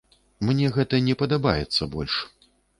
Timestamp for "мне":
0.49-0.71